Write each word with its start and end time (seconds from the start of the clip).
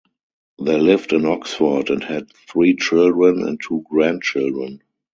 They 0.59 0.79
lived 0.81 1.13
in 1.13 1.27
Oxford 1.27 1.91
and 1.91 2.03
had 2.03 2.33
three 2.51 2.75
children 2.75 3.47
and 3.47 3.61
two 3.61 3.83
grandchildren. 3.87 4.81